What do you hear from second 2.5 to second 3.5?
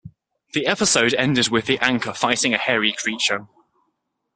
a hairy creature.